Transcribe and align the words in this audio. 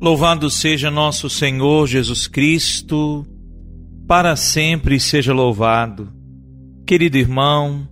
Louvado 0.00 0.48
seja 0.48 0.90
nosso 0.90 1.28
Senhor 1.28 1.86
Jesus 1.86 2.26
Cristo, 2.26 3.26
para 4.08 4.34
sempre 4.34 4.98
seja 4.98 5.34
louvado. 5.34 6.10
Querido 6.86 7.18
irmão, 7.18 7.86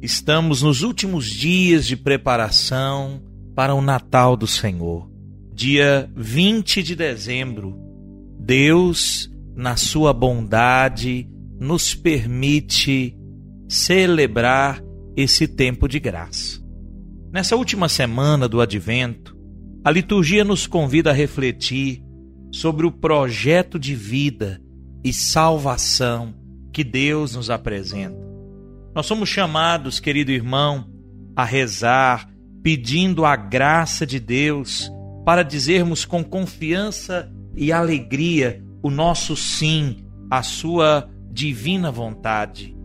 estamos 0.00 0.62
nos 0.62 0.82
últimos 0.82 1.26
dias 1.26 1.84
de 1.84 1.96
preparação 1.96 3.20
para 3.56 3.74
o 3.74 3.82
Natal 3.82 4.36
do 4.36 4.46
Senhor. 4.46 5.10
Dia 5.52 6.08
20 6.14 6.80
de 6.80 6.94
dezembro, 6.94 7.76
Deus, 8.38 9.28
na 9.56 9.74
sua 9.74 10.12
bondade, 10.12 11.28
nos 11.58 11.92
permite 11.92 13.16
celebrar 13.68 14.80
esse 15.16 15.48
tempo 15.48 15.88
de 15.88 15.98
graça. 15.98 16.62
Nessa 17.32 17.56
última 17.56 17.88
semana 17.88 18.48
do 18.48 18.60
advento, 18.60 19.31
a 19.84 19.90
liturgia 19.90 20.44
nos 20.44 20.66
convida 20.66 21.10
a 21.10 21.14
refletir 21.14 22.02
sobre 22.52 22.86
o 22.86 22.92
projeto 22.92 23.78
de 23.78 23.94
vida 23.94 24.60
e 25.02 25.12
salvação 25.12 26.34
que 26.72 26.84
Deus 26.84 27.34
nos 27.34 27.50
apresenta. 27.50 28.16
Nós 28.94 29.06
somos 29.06 29.28
chamados, 29.28 29.98
querido 29.98 30.30
irmão, 30.30 30.86
a 31.34 31.44
rezar, 31.44 32.28
pedindo 32.62 33.24
a 33.24 33.34
graça 33.34 34.06
de 34.06 34.20
Deus 34.20 34.90
para 35.24 35.42
dizermos 35.42 36.04
com 36.04 36.22
confiança 36.22 37.32
e 37.56 37.72
alegria 37.72 38.62
o 38.82 38.90
nosso 38.90 39.36
sim 39.36 40.04
à 40.30 40.42
Sua 40.42 41.08
divina 41.30 41.90
vontade. 41.90 42.76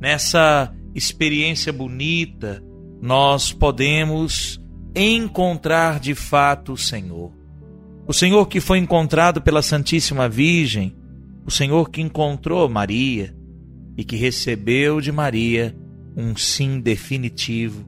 Nessa 0.00 0.74
experiência 0.94 1.72
bonita, 1.72 2.62
nós 3.00 3.52
podemos 3.52 4.60
encontrar 4.96 6.00
de 6.00 6.14
fato 6.14 6.72
o 6.72 6.76
Senhor. 6.76 7.30
O 8.06 8.14
Senhor 8.14 8.46
que 8.46 8.60
foi 8.60 8.78
encontrado 8.78 9.42
pela 9.42 9.60
Santíssima 9.60 10.28
Virgem, 10.28 10.96
o 11.44 11.50
Senhor 11.50 11.90
que 11.90 12.00
encontrou 12.00 12.68
Maria 12.68 13.36
e 13.96 14.04
que 14.04 14.16
recebeu 14.16 15.00
de 15.00 15.12
Maria 15.12 15.76
um 16.16 16.34
sim 16.34 16.80
definitivo, 16.80 17.84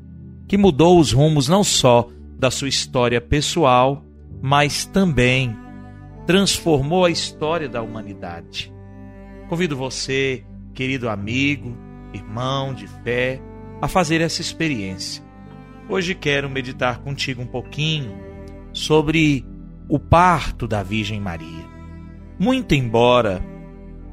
que 0.47 0.59
mudou 0.59 0.99
os 0.99 1.13
rumos 1.13 1.49
não 1.49 1.65
só 1.65 2.09
da 2.39 2.51
sua 2.51 2.69
história 2.69 3.21
pessoal, 3.21 4.05
mas 4.43 4.85
também 4.85 5.57
transformou 6.27 7.07
a 7.07 7.11
história 7.11 7.69
da 7.69 7.81
humanidade. 7.81 8.73
Convido 9.49 9.77
você, 9.77 10.45
querido 10.75 11.09
amigo, 11.09 11.75
irmão 12.13 12.75
de 12.75 12.87
fé, 13.03 13.41
a 13.81 13.89
fazer 13.89 14.21
essa 14.21 14.43
experiência 14.43 15.28
Hoje 15.91 16.15
quero 16.15 16.51
meditar 16.51 16.99
contigo 16.99 17.41
um 17.41 17.47
pouquinho 17.47 18.15
sobre 18.75 19.43
o 19.89 19.99
parto 19.99 20.69
da 20.69 20.83
Virgem 20.83 21.19
Maria. 21.19 21.65
Muito 22.39 22.75
embora 22.75 23.43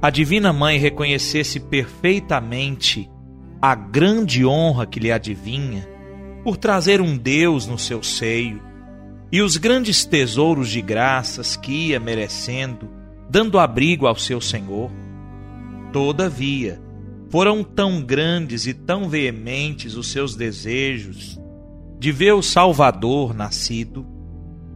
a 0.01 0.09
Divina 0.09 0.53
Mãe 0.53 0.77
reconhecesse 0.77 1.59
perfeitamente 1.59 3.09
a 3.61 3.75
grande 3.75 4.45
honra 4.45 4.85
que 4.85 5.01
lhe 5.01 5.11
adivinha 5.11 5.85
por 6.45 6.55
trazer 6.55 7.01
um 7.01 7.17
Deus 7.17 7.67
no 7.67 7.77
seu 7.77 8.01
seio 8.01 8.61
e 9.29 9.41
os 9.41 9.57
grandes 9.57 10.05
tesouros 10.05 10.69
de 10.69 10.81
graças 10.81 11.57
que 11.57 11.89
ia 11.89 11.99
merecendo, 11.99 12.89
dando 13.29 13.59
abrigo 13.59 14.07
ao 14.07 14.15
seu 14.15 14.39
Senhor, 14.39 14.89
todavia 15.91 16.81
foram 17.29 17.65
tão 17.65 18.01
grandes 18.01 18.65
e 18.65 18.73
tão 18.73 19.09
veementes 19.09 19.95
os 19.95 20.09
seus 20.09 20.37
desejos 20.37 21.37
de 22.05 22.11
ver 22.11 22.33
o 22.33 22.43
Salvador 22.43 23.33
nascido, 23.33 24.05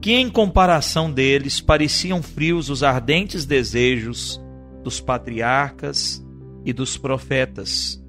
que 0.02 0.14
em 0.14 0.28
comparação 0.28 1.12
deles 1.12 1.62
pareciam 1.62 2.24
frios 2.24 2.72
os 2.72 2.82
ardentes 2.82 3.46
desejos 3.46 4.42
dos 4.84 5.00
patriarcas 5.00 6.26
e 6.66 6.74
dos 6.74 6.98
profetas, 6.98 8.04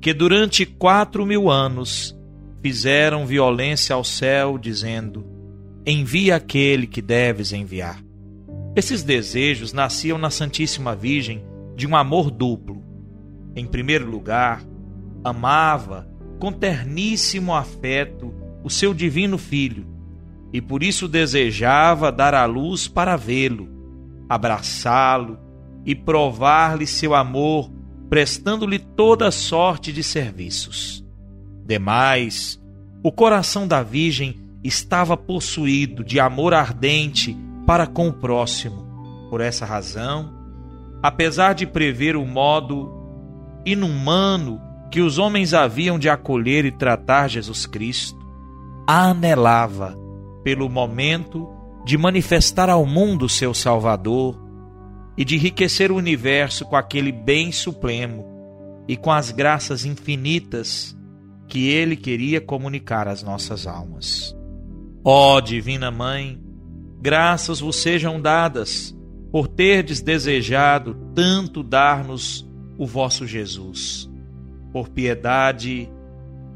que 0.00 0.14
durante 0.14 0.64
quatro 0.64 1.26
mil 1.26 1.50
anos 1.50 2.18
fizeram 2.62 3.26
violência 3.26 3.94
ao 3.94 4.02
céu, 4.02 4.56
dizendo: 4.56 5.26
Envia 5.84 6.36
aquele 6.36 6.86
que 6.86 7.02
deves 7.02 7.52
enviar. 7.52 8.02
Esses 8.74 9.02
desejos 9.02 9.74
nasciam 9.74 10.16
na 10.16 10.30
Santíssima 10.30 10.96
Virgem 10.96 11.44
de 11.76 11.86
um 11.86 11.94
amor 11.94 12.30
duplo. 12.30 12.82
Em 13.54 13.66
primeiro 13.66 14.10
lugar, 14.10 14.64
amava 15.22 16.08
com 16.38 16.50
terníssimo 16.50 17.54
afeto 17.54 18.42
o 18.64 18.70
seu 18.70 18.94
divino 18.94 19.36
Filho, 19.36 19.86
e 20.50 20.60
por 20.60 20.82
isso 20.82 21.06
desejava 21.06 22.10
dar 22.10 22.32
à 22.34 22.46
luz 22.46 22.88
para 22.88 23.14
vê-lo, 23.14 23.68
abraçá-lo 24.28 25.38
e 25.84 25.94
provar-lhe 25.94 26.86
seu 26.86 27.14
amor, 27.14 27.70
prestando-lhe 28.08 28.78
toda 28.78 29.30
sorte 29.30 29.92
de 29.92 30.02
serviços. 30.02 31.04
Demais, 31.66 32.58
o 33.02 33.12
coração 33.12 33.68
da 33.68 33.82
Virgem 33.82 34.40
estava 34.62 35.16
possuído 35.16 36.02
de 36.02 36.18
amor 36.18 36.54
ardente 36.54 37.36
para 37.66 37.86
com 37.86 38.08
o 38.08 38.12
próximo. 38.12 39.28
Por 39.28 39.42
essa 39.42 39.66
razão, 39.66 40.32
apesar 41.02 41.54
de 41.54 41.66
prever 41.66 42.16
o 42.16 42.24
modo 42.24 42.90
inumano 43.66 44.60
que 44.90 45.00
os 45.00 45.18
homens 45.18 45.52
haviam 45.52 45.98
de 45.98 46.08
acolher 46.08 46.64
e 46.64 46.70
tratar 46.70 47.28
Jesus 47.28 47.66
Cristo, 47.66 48.23
anelava 48.86 49.96
pelo 50.42 50.68
momento 50.68 51.48
de 51.84 51.96
manifestar 51.98 52.68
ao 52.68 52.86
mundo 52.86 53.28
seu 53.28 53.52
Salvador 53.52 54.42
e 55.16 55.24
de 55.24 55.36
enriquecer 55.36 55.92
o 55.92 55.96
universo 55.96 56.64
com 56.64 56.76
aquele 56.76 57.12
bem 57.12 57.52
supremo 57.52 58.24
e 58.88 58.96
com 58.96 59.10
as 59.10 59.30
graças 59.30 59.84
infinitas 59.84 60.96
que 61.48 61.68
ele 61.68 61.96
queria 61.96 62.40
comunicar 62.40 63.06
às 63.06 63.22
nossas 63.22 63.66
almas. 63.66 64.34
Ó 65.04 65.40
Divina 65.40 65.90
Mãe, 65.90 66.40
graças 67.00 67.60
vos 67.60 67.76
sejam 67.76 68.20
dadas 68.20 68.96
por 69.30 69.48
terdes 69.48 70.00
desejado 70.00 70.96
tanto 71.14 71.62
dar-nos 71.62 72.48
o 72.78 72.86
vosso 72.86 73.26
Jesus. 73.26 74.10
Por 74.72 74.88
piedade, 74.88 75.90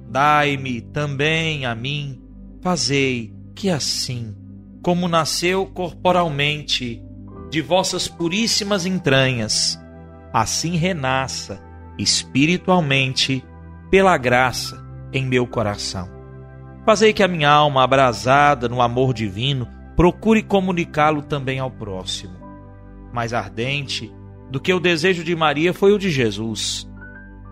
Dai-me 0.09 0.81
também 0.81 1.67
a 1.67 1.75
mim, 1.75 2.21
fazei 2.63 3.33
que 3.55 3.69
assim, 3.69 4.35
como 4.83 5.07
nasceu 5.07 5.67
corporalmente 5.67 7.03
de 7.51 7.61
vossas 7.61 8.09
puríssimas 8.09 8.87
entranhas, 8.87 9.79
assim 10.33 10.77
renasça 10.77 11.63
espiritualmente 11.99 13.45
pela 13.91 14.17
graça 14.17 14.83
em 15.13 15.27
meu 15.27 15.47
coração. 15.47 16.09
Fazei 16.87 17.13
que 17.13 17.23
a 17.23 17.29
minha 17.29 17.51
alma, 17.51 17.83
abrasada 17.83 18.69
no 18.69 18.81
amor 18.81 19.13
divino, 19.13 19.69
procure 19.95 20.43
comunicá-lo 20.43 21.21
também 21.21 21.59
ao 21.59 21.71
próximo. 21.71 22.39
Mais 23.13 23.35
ardente 23.35 24.11
do 24.51 24.61
que 24.61 24.73
o 24.73 24.81
desejo 24.81 25.23
de 25.23 25.37
Maria 25.37 25.75
foi 25.75 25.93
o 25.93 25.99
de 25.99 26.11
Jesus. 26.11 26.89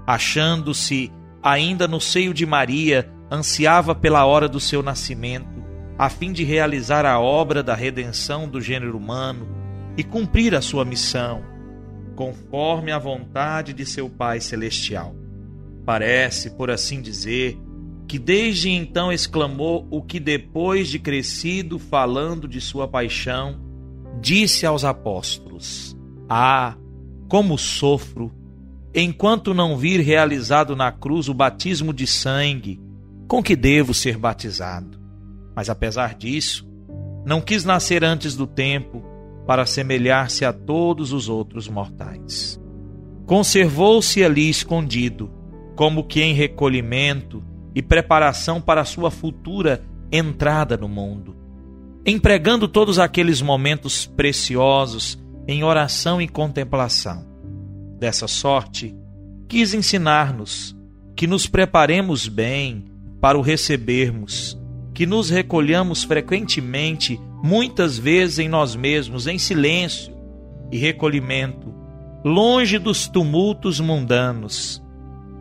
Achando-se 0.06 1.12
ainda 1.46 1.86
no 1.86 2.00
seio 2.00 2.34
de 2.34 2.44
Maria, 2.44 3.08
ansiava 3.30 3.94
pela 3.94 4.26
hora 4.26 4.48
do 4.48 4.58
seu 4.58 4.82
nascimento, 4.82 5.64
a 5.96 6.10
fim 6.10 6.32
de 6.32 6.42
realizar 6.42 7.06
a 7.06 7.20
obra 7.20 7.62
da 7.62 7.72
redenção 7.72 8.48
do 8.48 8.60
gênero 8.60 8.96
humano 8.98 9.46
e 9.96 10.02
cumprir 10.02 10.56
a 10.56 10.60
sua 10.60 10.84
missão, 10.84 11.44
conforme 12.16 12.90
a 12.90 12.98
vontade 12.98 13.72
de 13.72 13.86
seu 13.86 14.10
Pai 14.10 14.40
Celestial. 14.40 15.14
Parece, 15.84 16.50
por 16.50 16.68
assim 16.68 17.00
dizer, 17.00 17.56
que 18.08 18.18
desde 18.18 18.70
então 18.70 19.12
exclamou 19.12 19.86
o 19.88 20.02
que 20.02 20.18
depois 20.18 20.88
de 20.88 20.98
crescido, 20.98 21.78
falando 21.78 22.48
de 22.48 22.60
sua 22.60 22.88
paixão, 22.88 23.60
disse 24.20 24.66
aos 24.66 24.84
apóstolos: 24.84 25.96
Ah, 26.28 26.74
como 27.28 27.56
sofro 27.56 28.32
enquanto 28.98 29.52
não 29.52 29.76
vir 29.76 30.00
realizado 30.00 30.74
na 30.74 30.90
cruz 30.90 31.28
o 31.28 31.34
batismo 31.34 31.92
de 31.92 32.06
sangue 32.06 32.80
com 33.28 33.42
que 33.42 33.54
devo 33.54 33.92
ser 33.92 34.16
batizado. 34.16 34.98
Mas 35.54 35.68
apesar 35.68 36.14
disso, 36.14 36.66
não 37.26 37.42
quis 37.42 37.62
nascer 37.62 38.02
antes 38.02 38.34
do 38.34 38.46
tempo 38.46 39.04
para 39.46 39.62
assemelhar-se 39.62 40.46
a 40.46 40.52
todos 40.52 41.12
os 41.12 41.28
outros 41.28 41.68
mortais. 41.68 42.58
Conservou-se 43.26 44.24
ali 44.24 44.48
escondido, 44.48 45.30
como 45.76 46.04
que 46.04 46.22
em 46.22 46.32
recolhimento 46.32 47.44
e 47.74 47.82
preparação 47.82 48.62
para 48.62 48.84
sua 48.84 49.10
futura 49.10 49.84
entrada 50.10 50.74
no 50.74 50.88
mundo, 50.88 51.36
empregando 52.06 52.66
todos 52.66 52.98
aqueles 52.98 53.42
momentos 53.42 54.06
preciosos 54.06 55.18
em 55.46 55.62
oração 55.62 56.22
e 56.22 56.26
contemplação. 56.26 57.35
Dessa 57.98 58.28
sorte, 58.28 58.94
quis 59.48 59.72
ensinar-nos 59.74 60.76
que 61.16 61.26
nos 61.26 61.46
preparemos 61.46 62.28
bem 62.28 62.84
para 63.20 63.38
o 63.38 63.40
recebermos, 63.40 64.58
que 64.92 65.06
nos 65.06 65.30
recolhamos 65.30 66.04
frequentemente, 66.04 67.20
muitas 67.42 67.98
vezes 67.98 68.38
em 68.38 68.48
nós 68.48 68.76
mesmos, 68.76 69.26
em 69.26 69.38
silêncio 69.38 70.14
e 70.70 70.76
recolhimento, 70.76 71.74
longe 72.24 72.78
dos 72.78 73.08
tumultos 73.08 73.80
mundanos, 73.80 74.82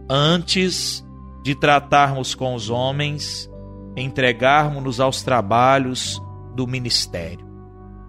antes 0.09 1.05
de 1.43 1.55
tratarmos 1.55 2.33
com 2.33 2.55
os 2.55 2.69
homens, 2.69 3.49
entregarmos-nos 3.97 4.99
aos 4.99 5.23
trabalhos 5.23 6.21
do 6.55 6.65
ministério. 6.65 7.45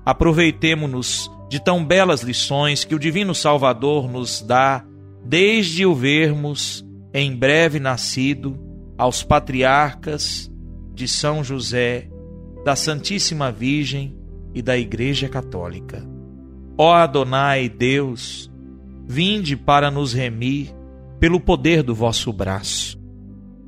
Aproveitemo-nos 0.04 1.30
de 1.48 1.60
tão 1.60 1.84
belas 1.84 2.22
lições 2.22 2.84
que 2.84 2.94
o 2.94 2.98
Divino 2.98 3.34
Salvador 3.34 4.10
nos 4.10 4.42
dá 4.42 4.84
desde 5.24 5.86
o 5.86 5.94
vermos 5.94 6.84
em 7.12 7.34
breve 7.34 7.78
nascido 7.78 8.58
aos 8.98 9.22
patriarcas 9.22 10.50
de 10.94 11.06
São 11.06 11.44
José, 11.44 12.08
da 12.64 12.74
Santíssima 12.74 13.52
Virgem 13.52 14.16
e 14.54 14.62
da 14.62 14.76
Igreja 14.76 15.28
Católica. 15.28 16.02
Ó 16.78 16.92
Adonai 16.92 17.68
Deus, 17.68 18.50
vinde 19.06 19.56
para 19.56 19.90
nos 19.90 20.12
remir 20.12 20.74
pelo 21.20 21.40
poder 21.40 21.82
do 21.82 21.94
vosso 21.94 22.32
braço. 22.32 22.98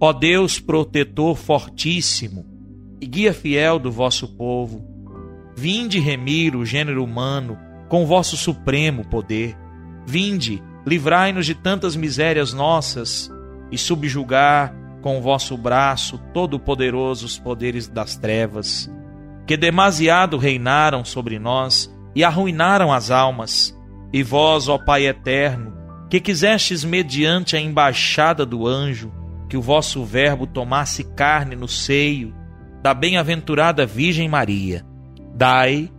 Ó 0.01 0.13
Deus 0.13 0.59
protetor 0.59 1.37
fortíssimo 1.37 2.47
e 3.01 3.07
guia 3.07 3.33
fiel 3.33 3.79
do 3.79 3.91
vosso 3.91 4.29
povo, 4.37 4.85
vinde 5.57 5.99
remir 5.99 6.57
o 6.57 6.65
gênero 6.65 7.05
humano 7.05 7.59
com 7.88 8.06
vosso 8.06 8.37
supremo 8.37 9.05
poder. 9.05 9.56
Vinde, 10.06 10.62
livrai-nos 10.87 11.46
de 11.46 11.55
tantas 11.55 11.96
misérias 11.96 12.52
nossas 12.52 13.31
e 13.70 13.79
subjugar 13.79 14.75
com 15.02 15.20
vosso 15.20 15.56
braço 15.56 16.19
todo-poderoso 16.32 17.26
os 17.26 17.38
poderes 17.38 17.87
das 17.87 18.17
trevas, 18.17 18.90
que 19.46 19.56
demasiado 19.56 20.37
reinaram 20.37 21.05
sobre 21.05 21.38
nós 21.38 21.94
e 22.14 22.25
arruinaram 22.25 22.93
as 22.93 23.11
almas. 23.11 23.76
E 24.12 24.23
vós, 24.23 24.69
ó 24.69 24.79
Pai 24.79 25.06
eterno, 25.06 25.73
que 26.11 26.20
quisestes 26.20 26.84
mediante 26.84 27.56
a 27.56 27.61
embaixada 27.61 28.44
do 28.44 28.67
anjo 28.67 29.12
que 29.49 29.56
o 29.56 29.62
vosso 29.62 30.05
Verbo 30.05 30.46
tomasse 30.46 31.05
carne 31.05 31.55
no 31.55 31.69
seio 31.69 32.34
da 32.82 32.94
bem-aventurada 32.94 33.87
Virgem 33.87 34.29
Maria, 34.29 34.84
dai 35.34 35.91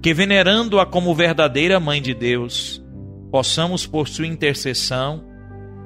que, 0.00 0.14
venerando-a 0.14 0.86
como 0.86 1.14
verdadeira 1.14 1.80
Mãe 1.80 2.00
de 2.00 2.14
Deus, 2.14 2.82
possamos, 3.30 3.86
por 3.86 4.08
sua 4.08 4.26
intercessão, 4.26 5.24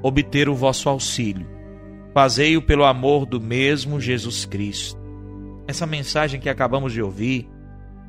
obter 0.01 0.47
o 0.49 0.55
vosso 0.55 0.89
auxílio. 0.89 1.47
Fazei-o 2.13 2.61
pelo 2.61 2.83
amor 2.83 3.25
do 3.25 3.41
mesmo 3.41 3.99
Jesus 3.99 4.45
Cristo. 4.45 5.01
Essa 5.67 5.87
mensagem 5.87 6.39
que 6.39 6.49
acabamos 6.49 6.93
de 6.93 7.01
ouvir 7.01 7.49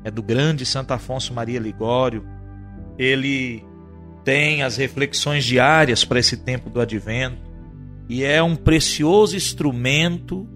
é 0.03 0.11
do 0.11 0.21
grande 0.21 0.65
Santo 0.65 0.91
Afonso 0.91 1.33
Maria 1.33 1.59
Ligório. 1.59 2.23
Ele 2.97 3.63
tem 4.23 4.61
as 4.61 4.77
reflexões 4.77 5.43
diárias 5.43 6.05
para 6.05 6.19
esse 6.19 6.37
tempo 6.37 6.69
do 6.69 6.79
advento 6.79 7.41
e 8.07 8.23
é 8.23 8.41
um 8.43 8.55
precioso 8.55 9.35
instrumento 9.35 10.47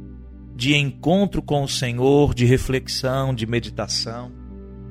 de 0.55 0.75
encontro 0.75 1.41
com 1.41 1.63
o 1.63 1.69
Senhor, 1.69 2.35
de 2.35 2.45
reflexão, 2.45 3.33
de 3.33 3.47
meditação. 3.47 4.38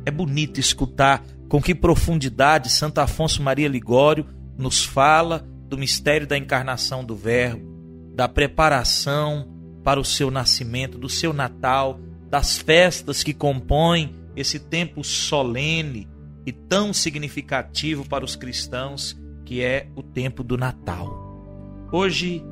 É 0.08 0.10
bonito 0.10 0.58
escutar 0.58 1.22
com 1.50 1.60
que 1.60 1.74
profundidade 1.74 2.70
Santo 2.70 2.98
Afonso 2.98 3.42
Maria 3.42 3.68
Ligório 3.68 4.24
nos 4.56 4.82
fala 4.82 5.46
do 5.68 5.76
mistério 5.76 6.26
da 6.26 6.38
encarnação 6.38 7.04
do 7.04 7.14
Verbo, 7.14 8.10
da 8.14 8.26
preparação 8.26 9.46
para 9.84 10.00
o 10.00 10.04
seu 10.06 10.30
nascimento, 10.30 10.96
do 10.96 11.10
seu 11.10 11.34
Natal, 11.34 12.00
das 12.30 12.56
festas 12.56 13.22
que 13.22 13.34
compõem 13.34 14.14
esse 14.34 14.58
tempo 14.58 15.04
solene 15.04 16.08
e 16.46 16.52
tão 16.52 16.94
significativo 16.94 18.08
para 18.08 18.24
os 18.24 18.34
cristãos, 18.34 19.14
que 19.44 19.60
é 19.62 19.90
o 19.94 20.02
tempo 20.02 20.42
do 20.42 20.56
Natal. 20.56 21.86
Hoje, 21.92 22.42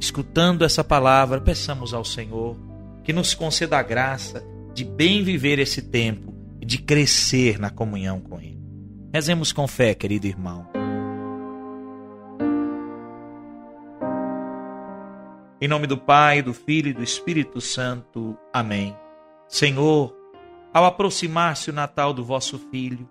escutando 0.00 0.64
essa 0.64 0.82
palavra, 0.82 1.42
peçamos 1.42 1.92
ao 1.92 2.06
Senhor 2.06 2.56
que 3.04 3.12
nos 3.12 3.34
conceda 3.34 3.76
a 3.76 3.82
graça 3.82 4.42
de 4.72 4.82
bem 4.82 5.22
viver 5.22 5.58
esse 5.58 5.82
tempo 5.82 6.35
de 6.66 6.78
crescer 6.78 7.60
na 7.60 7.70
comunhão 7.70 8.20
com 8.20 8.40
Ele. 8.40 8.60
Rezemos 9.14 9.52
com 9.52 9.68
fé, 9.68 9.94
querido 9.94 10.26
irmão. 10.26 10.66
Em 15.60 15.68
nome 15.68 15.86
do 15.86 15.96
Pai, 15.96 16.42
do 16.42 16.52
Filho 16.52 16.90
e 16.90 16.92
do 16.92 17.04
Espírito 17.04 17.60
Santo. 17.60 18.36
Amém. 18.52 18.96
Senhor, 19.46 20.12
ao 20.74 20.84
aproximar-se 20.84 21.70
o 21.70 21.72
Natal 21.72 22.12
do 22.12 22.24
vosso 22.24 22.58
Filho, 22.58 23.08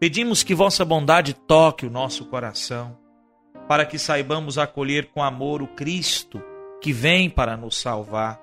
pedimos 0.00 0.42
que 0.42 0.52
vossa 0.52 0.84
bondade 0.84 1.32
toque 1.32 1.86
o 1.86 1.90
nosso 1.90 2.24
coração, 2.24 2.98
para 3.68 3.86
que 3.86 3.98
saibamos 3.98 4.58
acolher 4.58 5.10
com 5.12 5.22
amor 5.22 5.62
o 5.62 5.68
Cristo 5.68 6.42
que 6.82 6.92
vem 6.92 7.30
para 7.30 7.56
nos 7.56 7.80
salvar. 7.80 8.40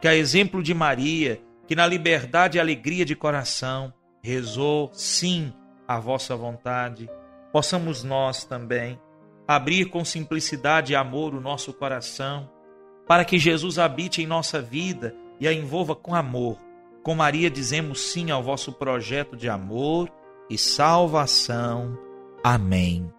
Que, 0.00 0.08
a 0.08 0.16
exemplo 0.16 0.64
de 0.64 0.74
Maria, 0.74 1.40
que 1.66 1.74
na 1.74 1.86
liberdade 1.86 2.58
e 2.58 2.60
alegria 2.60 3.04
de 3.04 3.16
coração 3.16 3.92
rezou 4.22 4.90
sim 4.92 5.52
a 5.86 5.98
vossa 5.98 6.34
vontade, 6.36 7.08
possamos 7.52 8.02
nós 8.02 8.44
também 8.44 8.98
abrir 9.46 9.86
com 9.86 10.04
simplicidade 10.04 10.92
e 10.92 10.96
amor 10.96 11.34
o 11.34 11.40
nosso 11.40 11.72
coração, 11.72 12.50
para 13.06 13.24
que 13.24 13.38
Jesus 13.38 13.78
habite 13.78 14.22
em 14.22 14.26
nossa 14.26 14.60
vida 14.62 15.14
e 15.38 15.46
a 15.46 15.52
envolva 15.52 15.94
com 15.94 16.14
amor. 16.14 16.58
Com 17.02 17.14
Maria 17.14 17.50
dizemos 17.50 18.00
sim 18.00 18.30
ao 18.30 18.42
vosso 18.42 18.72
projeto 18.72 19.36
de 19.36 19.48
amor 19.48 20.10
e 20.48 20.56
salvação. 20.56 21.98
Amém. 22.42 23.12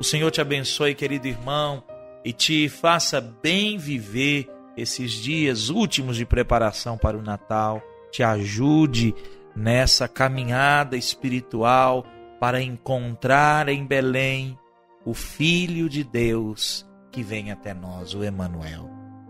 O 0.00 0.04
Senhor 0.04 0.30
te 0.30 0.40
abençoe, 0.40 0.94
querido 0.94 1.28
irmão, 1.28 1.84
e 2.24 2.32
te 2.32 2.68
faça 2.70 3.20
bem 3.20 3.76
viver 3.76 4.48
esses 4.80 5.12
dias 5.12 5.68
últimos 5.68 6.16
de 6.16 6.24
preparação 6.24 6.96
para 6.96 7.16
o 7.16 7.22
Natal, 7.22 7.82
te 8.10 8.22
ajude 8.22 9.14
nessa 9.54 10.08
caminhada 10.08 10.96
espiritual 10.96 12.04
para 12.40 12.62
encontrar 12.62 13.68
em 13.68 13.84
Belém 13.84 14.58
o 15.04 15.12
Filho 15.12 15.88
de 15.88 16.02
Deus 16.02 16.86
que 17.12 17.22
vem 17.22 17.50
até 17.50 17.74
nós, 17.74 18.14
o 18.14 18.24
Emanuel. 18.24 18.88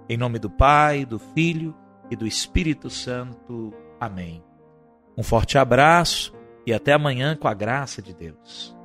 Em 0.08 0.16
nome 0.16 0.38
do 0.38 0.50
Pai, 0.50 1.04
do 1.04 1.18
Filho 1.18 1.74
e 2.10 2.16
do 2.16 2.26
Espírito 2.26 2.88
Santo. 2.88 3.72
Amém. 3.98 4.42
Um 5.16 5.22
forte 5.22 5.58
abraço 5.58 6.32
e 6.64 6.72
até 6.72 6.92
amanhã 6.92 7.36
com 7.36 7.48
a 7.48 7.54
graça 7.54 8.00
de 8.00 8.14
Deus. 8.14 8.76